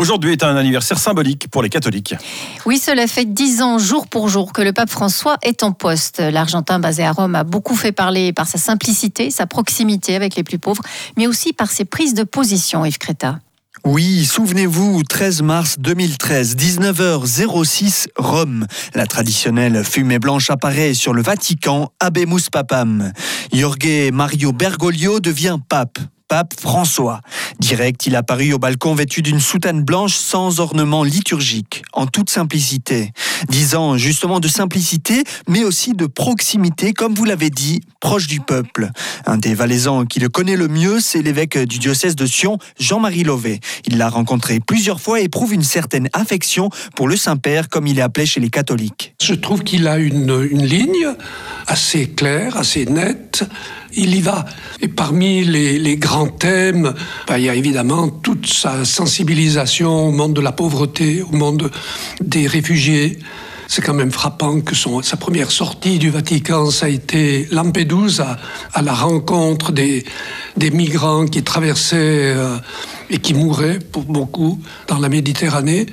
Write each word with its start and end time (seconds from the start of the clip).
Aujourd'hui 0.00 0.32
est 0.32 0.42
un 0.42 0.56
anniversaire 0.56 0.98
symbolique 0.98 1.48
pour 1.50 1.62
les 1.62 1.68
catholiques. 1.68 2.14
Oui, 2.64 2.78
cela 2.78 3.06
fait 3.06 3.26
dix 3.26 3.60
ans 3.60 3.78
jour 3.78 4.06
pour 4.06 4.30
jour 4.30 4.54
que 4.54 4.62
le 4.62 4.72
pape 4.72 4.88
François 4.88 5.36
est 5.42 5.62
en 5.62 5.72
poste. 5.72 6.20
L'Argentin 6.20 6.78
basé 6.78 7.04
à 7.04 7.12
Rome 7.12 7.34
a 7.34 7.44
beaucoup 7.44 7.76
fait 7.76 7.92
parler 7.92 8.32
par 8.32 8.48
sa 8.48 8.56
simplicité, 8.56 9.30
sa 9.30 9.46
proximité 9.46 10.16
avec 10.16 10.36
les 10.36 10.42
plus 10.42 10.58
pauvres, 10.58 10.82
mais 11.18 11.26
aussi 11.26 11.52
par 11.52 11.70
ses 11.70 11.84
prises 11.84 12.14
de 12.14 12.22
position, 12.22 12.86
Yves 12.86 12.96
Créta. 12.96 13.40
Oui, 13.84 14.24
souvenez-vous, 14.24 15.02
13 15.02 15.42
mars 15.42 15.76
2013, 15.78 16.56
19h06, 16.56 18.06
Rome. 18.16 18.66
La 18.94 19.04
traditionnelle 19.04 19.84
fumée 19.84 20.18
blanche 20.18 20.48
apparaît 20.48 20.94
sur 20.94 21.12
le 21.12 21.20
Vatican, 21.20 21.92
Abemus 22.00 22.48
Papam. 22.50 23.12
Jorge 23.52 24.10
Mario 24.14 24.52
Bergoglio 24.52 25.20
devient 25.20 25.58
pape 25.68 25.98
pape 26.30 26.54
François. 26.58 27.20
Direct, 27.58 28.06
il 28.06 28.14
apparut 28.14 28.52
au 28.52 28.58
balcon 28.58 28.94
vêtu 28.94 29.20
d'une 29.20 29.40
soutane 29.40 29.82
blanche 29.82 30.14
sans 30.14 30.60
ornement 30.60 31.02
liturgique, 31.02 31.82
en 31.92 32.06
toute 32.06 32.30
simplicité. 32.30 33.12
Disant 33.48 33.96
justement 33.96 34.38
de 34.38 34.46
simplicité, 34.46 35.24
mais 35.48 35.64
aussi 35.64 35.92
de 35.92 36.06
proximité, 36.06 36.92
comme 36.92 37.14
vous 37.14 37.24
l'avez 37.24 37.50
dit, 37.50 37.80
proche 37.98 38.28
du 38.28 38.40
peuple. 38.40 38.90
Un 39.26 39.38
des 39.38 39.54
Valaisans 39.54 40.06
qui 40.06 40.20
le 40.20 40.28
connaît 40.28 40.56
le 40.56 40.68
mieux, 40.68 41.00
c'est 41.00 41.20
l'évêque 41.20 41.58
du 41.58 41.80
diocèse 41.80 42.14
de 42.14 42.26
Sion, 42.26 42.58
Jean-Marie 42.78 43.24
Lové. 43.24 43.58
Il 43.86 43.98
l'a 43.98 44.08
rencontré 44.08 44.60
plusieurs 44.60 45.00
fois 45.00 45.20
et 45.20 45.24
éprouve 45.24 45.52
une 45.52 45.64
certaine 45.64 46.08
affection 46.12 46.70
pour 46.94 47.08
le 47.08 47.16
Saint-Père, 47.16 47.68
comme 47.68 47.88
il 47.88 47.98
est 47.98 48.02
appelé 48.02 48.24
chez 48.24 48.38
les 48.38 48.50
catholiques. 48.50 49.14
Je 49.20 49.34
trouve 49.34 49.64
qu'il 49.64 49.88
a 49.88 49.98
une, 49.98 50.46
une 50.48 50.64
ligne 50.64 51.08
assez 51.70 52.08
claire, 52.08 52.56
assez 52.56 52.84
nette. 52.84 53.44
Il 53.94 54.14
y 54.14 54.20
va. 54.20 54.44
Et 54.80 54.88
parmi 54.88 55.44
les, 55.44 55.96
grands 55.96 56.26
thèmes, 56.26 56.92
ben, 57.28 57.38
il 57.38 57.44
y 57.44 57.48
a 57.48 57.54
évidemment 57.54 58.08
toute 58.08 58.46
sa 58.46 58.84
sensibilisation 58.84 60.08
au 60.08 60.10
monde 60.10 60.34
de 60.34 60.40
la 60.40 60.52
pauvreté, 60.52 61.22
au 61.22 61.34
monde 61.34 61.70
des 62.20 62.46
réfugiés. 62.46 63.18
C'est 63.68 63.82
quand 63.82 63.94
même 63.94 64.10
frappant 64.10 64.60
que 64.60 64.74
sa 64.74 65.16
première 65.16 65.52
sortie 65.52 66.00
du 66.00 66.10
Vatican, 66.10 66.70
ça 66.70 66.86
a 66.86 66.88
été 66.88 67.46
Lampedusa, 67.52 68.36
à 68.72 68.82
la 68.82 68.92
rencontre 68.92 69.70
des, 69.70 70.04
des 70.56 70.72
migrants 70.72 71.26
qui 71.26 71.44
traversaient 71.44 72.34
euh, 72.34 72.56
et 73.10 73.18
qui 73.18 73.32
mouraient 73.32 73.78
pour 73.78 74.02
beaucoup 74.02 74.60
dans 74.88 74.98
la 74.98 75.08
Méditerranée. 75.08 75.86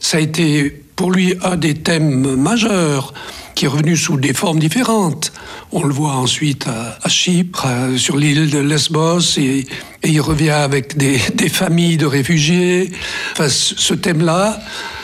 Ça 0.00 0.16
a 0.16 0.20
été 0.20 0.70
pour 0.96 1.12
lui 1.12 1.34
un 1.44 1.56
des 1.56 1.74
thèmes 1.74 2.34
majeurs 2.36 3.12
qui 3.58 3.64
est 3.64 3.68
revenu 3.68 3.96
sous 3.96 4.16
des 4.16 4.34
formes 4.34 4.60
différentes. 4.60 5.32
On 5.72 5.82
le 5.82 5.92
voit 5.92 6.12
ensuite 6.12 6.68
à, 6.68 7.08
Chypre, 7.08 7.66
à, 7.66 7.98
sur 7.98 8.16
l'île 8.16 8.50
de 8.50 8.60
Lesbos, 8.60 9.36
et, 9.36 9.66
et, 10.04 10.10
il 10.10 10.20
revient 10.20 10.50
avec 10.50 10.96
des, 10.96 11.18
des 11.34 11.48
familles 11.48 11.96
de 11.96 12.06
réfugiés. 12.06 12.92
Enfin, 13.32 13.48
ce 13.48 13.94
thème-là, 13.94 14.60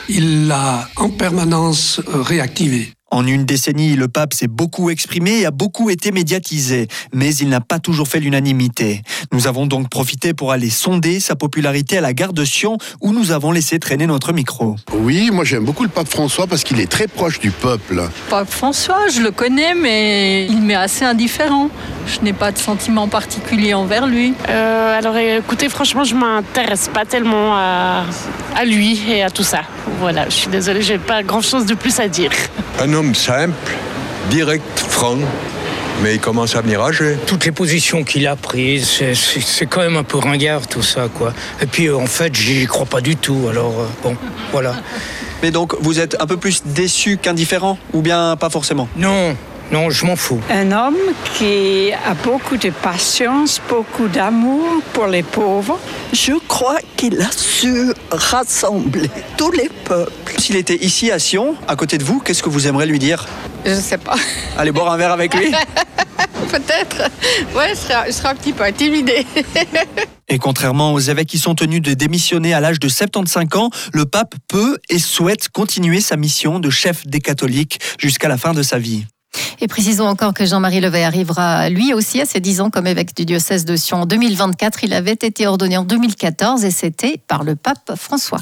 il 0.07 0.47
l'a 0.47 0.87
en 0.95 1.09
permanence 1.09 1.99
réactivé. 2.07 2.93
En 3.15 3.25
une 3.25 3.45
décennie, 3.45 3.95
le 3.95 4.09
pape 4.09 4.33
s'est 4.33 4.49
beaucoup 4.49 4.89
exprimé 4.89 5.39
et 5.39 5.45
a 5.45 5.51
beaucoup 5.51 5.89
été 5.89 6.11
médiatisé, 6.11 6.89
mais 7.13 7.33
il 7.33 7.47
n'a 7.47 7.61
pas 7.61 7.79
toujours 7.79 8.09
fait 8.09 8.19
l'unanimité. 8.19 9.03
Nous 9.31 9.47
avons 9.47 9.67
donc 9.67 9.89
profité 9.89 10.33
pour 10.33 10.51
aller 10.51 10.69
sonder 10.69 11.21
sa 11.21 11.37
popularité 11.37 11.97
à 11.97 12.01
la 12.01 12.11
gare 12.11 12.33
de 12.33 12.43
Sion, 12.43 12.77
où 12.99 13.13
nous 13.13 13.31
avons 13.31 13.53
laissé 13.53 13.79
traîner 13.79 14.05
notre 14.05 14.33
micro. 14.33 14.75
Oui, 14.91 15.29
moi 15.31 15.45
j'aime 15.45 15.63
beaucoup 15.63 15.83
le 15.83 15.89
pape 15.89 16.09
François 16.09 16.45
parce 16.45 16.65
qu'il 16.65 16.81
est 16.81 16.91
très 16.91 17.07
proche 17.07 17.39
du 17.39 17.51
peuple. 17.51 18.03
Pape 18.29 18.49
François, 18.49 19.07
je 19.07 19.21
le 19.21 19.31
connais, 19.31 19.75
mais 19.75 20.47
il 20.47 20.61
m'est 20.61 20.75
assez 20.75 21.05
indifférent. 21.05 21.69
Je 22.07 22.21
n'ai 22.21 22.33
pas 22.33 22.51
de 22.51 22.57
sentiment 22.57 23.07
particulier 23.07 23.73
envers 23.73 24.07
lui. 24.07 24.33
Euh, 24.49 24.97
alors 24.97 25.17
écoutez, 25.17 25.69
franchement, 25.69 26.03
je 26.03 26.15
m'intéresse 26.15 26.89
pas 26.93 27.05
tellement 27.05 27.55
à, 27.55 28.03
à 28.55 28.65
lui 28.65 29.01
et 29.09 29.23
à 29.23 29.29
tout 29.29 29.43
ça. 29.43 29.61
Voilà, 29.99 30.25
je 30.25 30.35
suis 30.35 30.47
désolée, 30.49 30.81
j'ai 30.81 30.97
pas 30.97 31.23
grand 31.23 31.41
chose 31.41 31.65
de 31.65 31.73
plus 31.73 31.99
à 31.99 32.07
dire. 32.07 32.31
Un 32.79 32.93
homme 32.93 33.15
simple, 33.15 33.53
direct, 34.29 34.79
franc, 34.79 35.17
mais 36.03 36.15
il 36.15 36.19
commence 36.19 36.55
à 36.55 36.61
venir 36.61 36.81
âgé. 36.81 37.17
Toutes 37.25 37.45
les 37.45 37.51
positions 37.51 38.03
qu'il 38.03 38.27
a 38.27 38.35
prises, 38.35 39.01
c'est 39.13 39.65
quand 39.65 39.81
même 39.81 39.97
un 39.97 40.03
peu 40.03 40.17
ringard 40.17 40.67
tout 40.67 40.83
ça, 40.83 41.07
quoi. 41.13 41.33
Et 41.61 41.65
puis 41.65 41.89
en 41.89 42.05
fait, 42.05 42.35
j'y 42.35 42.65
crois 42.65 42.85
pas 42.85 43.01
du 43.01 43.15
tout, 43.15 43.47
alors 43.49 43.79
euh, 43.79 43.87
bon, 44.03 44.15
voilà. 44.51 44.75
Mais 45.41 45.51
donc, 45.51 45.75
vous 45.81 45.99
êtes 45.99 46.15
un 46.19 46.27
peu 46.27 46.37
plus 46.37 46.63
déçu 46.65 47.17
qu'indifférent 47.17 47.77
Ou 47.93 48.01
bien 48.01 48.35
pas 48.37 48.49
forcément? 48.49 48.87
Non, 48.95 49.35
non, 49.71 49.89
je 49.89 50.05
m'en 50.05 50.15
fous. 50.15 50.39
Un 50.49 50.71
homme 50.71 50.97
qui 51.33 51.91
a 51.91 52.13
beaucoup 52.13 52.57
de 52.57 52.69
patience, 52.69 53.59
beaucoup 53.67 54.07
d'amour 54.07 54.63
pour 54.93 55.07
les 55.07 55.23
pauvres. 55.23 55.79
Je 56.13 56.33
crois 56.47 56.77
qu'il 56.95 57.19
a 57.21 57.31
su 57.31 57.91
rassembler 58.11 59.09
tous 59.37 59.51
les 59.51 59.69
peuples. 59.85 60.11
S'il 60.37 60.55
était 60.55 60.77
ici 60.83 61.11
à 61.11 61.19
Sion, 61.19 61.55
à 61.67 61.75
côté 61.75 61.97
de 61.97 62.03
vous, 62.03 62.19
qu'est-ce 62.19 62.43
que 62.43 62.49
vous 62.49 62.67
aimeriez 62.67 62.87
lui 62.87 62.99
dire? 62.99 63.25
Je 63.65 63.73
sais 63.73 63.97
pas. 63.97 64.15
Allez 64.57 64.71
boire 64.71 64.91
un 64.91 64.97
verre 64.97 65.11
avec 65.11 65.33
lui 65.33 65.51
Peut-être. 66.51 67.09
Ouais, 67.55 67.69
je 67.69 67.75
serais, 67.75 68.05
je 68.07 68.11
serais 68.11 68.29
un 68.29 68.35
petit 68.35 68.53
peu 68.53 68.63
intimidée. 68.63 69.25
Et 70.27 70.37
contrairement 70.37 70.93
aux 70.93 70.99
évêques 70.99 71.27
qui 71.27 71.39
sont 71.39 71.55
tenus 71.55 71.81
de 71.81 71.93
démissionner 71.93 72.53
à 72.53 72.59
l'âge 72.59 72.79
de 72.79 72.87
75 72.87 73.45
ans, 73.55 73.69
le 73.93 74.05
pape 74.05 74.35
peut 74.47 74.77
et 74.89 74.99
souhaite 74.99 75.49
continuer 75.49 76.01
sa 76.01 76.17
mission 76.17 76.59
de 76.59 76.69
chef 76.69 77.05
des 77.05 77.19
catholiques 77.19 77.79
jusqu'à 77.99 78.27
la 78.27 78.37
fin 78.37 78.53
de 78.53 78.63
sa 78.63 78.79
vie. 78.79 79.05
Et 79.61 79.67
précisons 79.67 80.05
encore 80.05 80.33
que 80.33 80.45
Jean-Marie 80.45 80.81
Levet 80.81 81.03
arrivera 81.03 81.69
lui 81.69 81.93
aussi 81.93 82.21
à 82.21 82.25
ses 82.25 82.39
10 82.39 82.61
ans 82.61 82.69
comme 82.69 82.87
évêque 82.87 83.15
du 83.15 83.25
diocèse 83.25 83.65
de 83.65 83.75
Sion 83.75 84.01
en 84.01 84.05
2024. 84.05 84.83
Il 84.83 84.93
avait 84.93 85.13
été 85.13 85.47
ordonné 85.47 85.77
en 85.77 85.83
2014 85.83 86.65
et 86.65 86.71
c'était 86.71 87.19
par 87.27 87.43
le 87.43 87.55
pape 87.55 87.93
François. 87.95 88.39